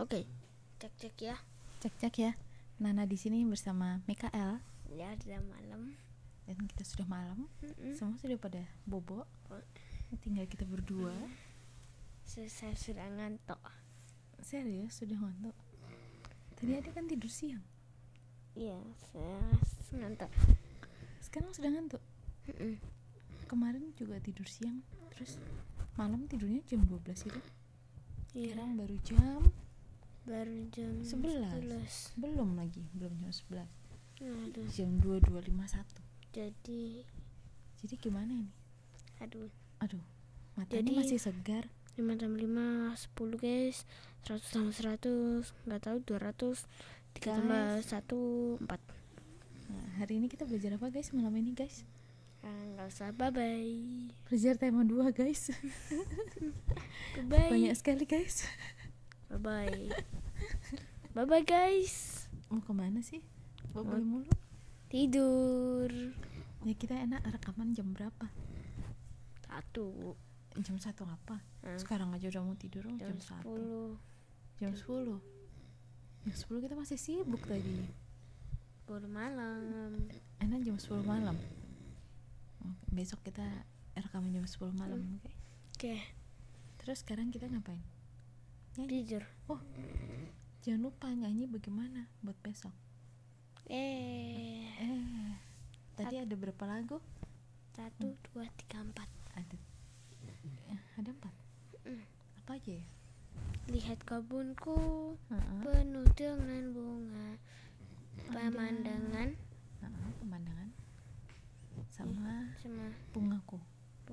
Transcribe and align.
Oke. 0.00 0.24
Cek 0.80 0.96
cek 0.96 1.16
ya. 1.20 1.36
Cek 1.84 1.92
cek 2.00 2.14
ya. 2.16 2.32
Nana 2.80 3.04
di 3.04 3.20
sini 3.20 3.44
bersama 3.44 4.00
Mikael 4.08 4.64
Ya 4.88 5.12
sudah 5.20 5.44
malam. 5.44 5.92
dan 6.48 6.56
kita 6.64 6.88
sudah 6.88 7.04
malam. 7.04 7.52
Mm-mm. 7.60 7.92
Semua 7.92 8.16
sudah 8.16 8.40
pada 8.40 8.64
bobo. 8.88 9.28
Oh. 9.52 9.64
Tinggal 10.24 10.48
kita 10.48 10.64
berdua. 10.64 11.12
Saya 12.24 12.48
sudah 12.72 13.04
ngantuk. 13.12 13.60
Serius 14.40 15.04
sudah 15.04 15.20
ngantuk. 15.20 15.52
Tadi 16.56 16.80
ada 16.80 16.88
kan 16.96 17.04
tidur 17.04 17.28
siang. 17.28 17.60
Iya, 18.56 18.80
saya 19.12 19.36
ngantuk. 20.00 20.32
Sekarang 21.20 21.52
sudah 21.52 21.76
ngantuk. 21.76 22.00
Mm-mm. 22.48 22.80
Kemarin 23.44 23.92
juga 24.00 24.16
tidur 24.24 24.48
siang. 24.48 24.80
Terus 25.12 25.36
malam 26.00 26.24
tidurnya 26.24 26.64
jam 26.64 26.88
12 26.88 27.28
itu. 27.28 27.40
Iya. 28.32 28.56
Sekarang 28.56 28.80
baru 28.80 28.96
jam 29.04 29.44
Baru 30.24 30.56
jam 30.70 31.00
11. 31.00 31.48
11. 31.64 32.20
belum 32.20 32.54
lagi, 32.54 32.82
belum 32.92 33.12
jam 33.18 33.32
11. 33.32 33.66
Aduh. 34.20 34.66
Jam 34.68 34.90
22.51. 35.00 36.04
Jadi 36.30 37.02
Jadi 37.80 37.94
gimana 37.96 38.30
ini? 38.30 38.52
aduh. 39.18 39.48
Aduh, 39.80 40.00
matanya 40.54 40.84
Jadi- 40.84 40.96
masih 40.96 41.18
segar. 41.18 41.68
5 41.96 42.16
tambah 42.16 42.38
5 42.38 42.96
10 42.96 43.36
guys 43.36 43.84
100 44.24 44.40
tambah 44.46 44.72
100 44.72 45.52
nggak 45.66 45.82
tahu 45.82 45.98
200 46.06 46.64
3 47.12 47.36
tambah 47.36 47.64
1 47.82 48.56
4 48.62 48.80
Nah, 49.68 49.86
hari 49.98 50.16
ini 50.16 50.26
kita 50.26 50.48
belajar 50.48 50.74
apa 50.74 50.88
guys 50.88 51.12
malam 51.12 51.34
ini 51.34 51.52
guys? 51.52 51.84
Ah, 52.40 52.48
nggak 52.48 52.88
usah 52.88 53.12
bye 53.12 53.28
bye 53.28 54.08
Belajar 54.24 54.56
tema 54.56 54.80
2 54.82 55.12
guys. 55.12 55.52
bye 57.28 57.50
Banyak 57.52 57.74
sekali 57.74 58.04
guys. 58.04 58.48
Bye 59.30 59.38
bye 59.38 59.94
bye 61.14 61.26
bye 61.26 61.44
guys 61.46 62.26
Mau 62.50 62.58
ke 62.58 62.74
mana 62.74 62.98
sih? 62.98 63.22
Bawa 63.70 63.94
Mau- 64.02 64.18
mulu. 64.18 64.32
tidur 64.90 65.86
Ya 66.66 66.74
kita 66.74 66.98
enak 66.98 67.22
rekaman 67.30 67.70
jam 67.70 67.94
berapa? 67.94 68.26
satu 69.46 70.18
Jam 70.58 70.82
satu 70.82 71.06
apa? 71.06 71.38
Hah? 71.62 71.78
Sekarang 71.78 72.10
aja 72.10 72.26
udah 72.26 72.42
mau 72.42 72.58
tidur 72.58 72.90
oh, 72.90 72.98
jam 72.98 73.14
jam, 73.14 73.22
satu. 73.22 73.94
10 74.58 74.66
Jam 74.66 74.72
10 74.74 76.26
Jam 76.26 76.34
10 76.34 76.64
kita 76.66 76.74
masih 76.74 76.98
sibuk 76.98 77.46
tadi. 77.46 77.86
10 78.90 79.06
malam 79.06 79.94
Enak 80.42 80.66
jam 80.66 80.74
10 80.74 81.06
malam. 81.06 81.38
Oke, 82.66 82.86
besok 82.90 83.22
kita 83.22 83.46
rekaman 83.94 84.34
jam 84.34 84.42
10 84.42 84.74
malam, 84.74 85.00
oke? 85.22 85.30
oke 85.78 85.94
Terus 86.82 87.06
sekarang 87.06 87.30
kita 87.30 87.46
ngapain? 87.46 87.78
Nyanyi. 88.78 88.88
tidur 88.88 89.24
Oh, 89.50 89.60
jangan 90.62 90.80
lupa 90.86 91.10
nyanyi 91.10 91.50
bagaimana 91.50 92.06
buat 92.22 92.38
besok. 92.40 92.70
eh 93.66 94.66
Eh, 94.78 95.32
tadi 95.98 96.16
ada 96.16 96.34
berapa 96.34 96.64
lagu? 96.66 96.98
satu 97.70 98.12
dua 98.30 98.44
tiga 98.60 98.82
empat 98.82 99.08
Ada, 99.34 99.56
eh, 100.68 100.80
ada 100.98 101.10
empat. 101.10 101.34
Mm. 101.86 102.04
Apa 102.42 102.50
aja 102.58 102.72
ya? 102.76 102.86
lihat 103.70 104.02
kebunku 104.02 105.14
Heeh. 105.30 105.60
penuh 105.62 106.06
dengan 106.18 106.74
bunga 106.74 107.38
pemandangan 108.26 109.30
Heeh, 109.80 110.10
pemandangan 110.18 110.68
sama 111.88 112.50
sama 112.58 112.90
bungaku. 113.14 113.58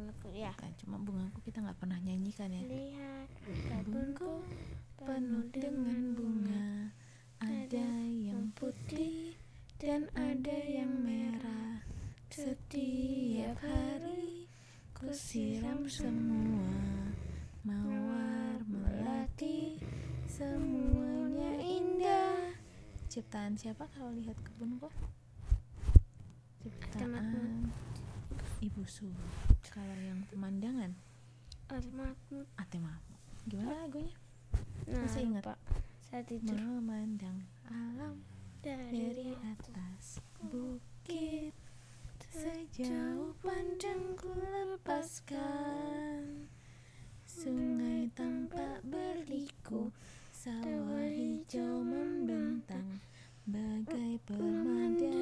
Bungaku 0.00 0.32
ya 0.32 0.48
Kan 0.56 0.72
cuma 0.80 0.96
bungaku 0.96 1.44
kita 1.44 1.60
nggak 1.60 1.76
pernah 1.76 2.00
nyanyikan 2.00 2.48
ya. 2.48 2.64
lihat 2.64 3.28
Kebunku 3.44 4.40
penuh 4.96 5.44
dengan 5.52 6.16
bunga, 6.16 6.88
ada 7.44 7.88
yang 8.08 8.48
putih 8.56 9.36
dan 9.76 10.08
ada 10.16 10.56
yang 10.64 10.88
merah. 11.04 11.84
Setiap 12.32 13.60
hari 13.60 14.48
ku 14.96 15.12
siram 15.12 15.84
semua 15.84 16.72
mawar 17.60 18.56
melati 18.64 19.76
semuanya 20.24 21.60
indah. 21.60 22.56
Ciptaan 23.12 23.52
siapa 23.52 23.84
kalau 23.92 24.16
lihat 24.16 24.40
kebunku? 24.40 24.88
Ciptaan 26.64 27.68
Ibu 28.60 28.84
Su. 28.84 29.08
Kalau 29.70 29.94
yang 30.02 30.26
pemandangan, 30.34 30.90
Almatmu 31.70 32.42
Atema. 32.58 32.98
Gimana 33.46 33.86
lagunya? 33.86 34.10
nah 34.90 35.06
Masih 35.06 35.30
ingat? 35.30 35.46
lupa. 35.46 35.54
saya 36.02 36.22
tidur 36.26 36.58
Memandang 36.58 37.46
alam 37.70 38.18
dari 38.58 38.90
dari 38.90 39.30
atas 39.46 40.18
bukit 40.50 41.54
Sejauh 42.30 43.34
pandangku 43.42 44.30
lepaskan 44.34 46.46
Sungai 47.26 48.06
tampak 48.14 48.82
berliku 48.86 49.90
Sawah 50.34 51.06
hijau 51.06 51.82
membentang 51.82 52.98
Bagai 53.46 54.18
permadani 54.26 55.19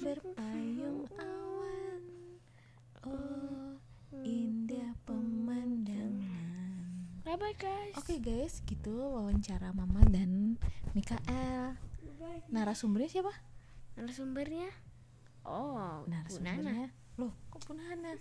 berpayung 0.00 1.04
awan 1.20 2.02
Oh 3.04 3.76
indah 4.24 4.96
pemandangan 5.04 6.80
bye 7.26 7.36
bye 7.36 7.52
guys 7.60 7.92
Oke 8.00 8.16
guys, 8.16 8.64
gitu 8.64 8.92
wawancara 9.12 9.76
Mama 9.76 10.00
dan 10.08 10.56
Mikael. 10.96 11.76
Narasumbernya 12.48 13.10
siapa? 13.10 13.32
narasumbernya 13.92 14.72
oh 15.44 16.08
Narasumbernya. 16.08 16.88
Loh, 17.20 17.32
kok 17.52 17.60
Punana? 17.68 18.16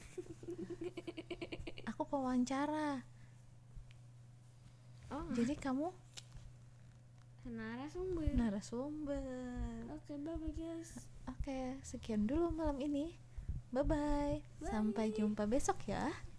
Aku 1.96 2.04
pewawancara. 2.04 3.00
oh 5.16 5.26
Jadi 5.32 5.56
kamu 5.56 5.88
narasumber 7.52 8.32
narasumber. 8.34 9.24
oke 9.92 10.14
bye 10.24 10.36
bye 10.40 10.54
guys 10.56 10.96
Oke, 11.42 11.80
sekian 11.82 12.30
dulu 12.30 12.54
malam 12.54 12.78
ini. 12.82 13.18
Bye 13.74 13.86
bye. 13.86 14.38
Sampai 14.62 15.10
jumpa 15.10 15.50
besok 15.50 15.90
ya. 15.90 16.06
bye 16.06 16.14
Bye. 16.14 16.31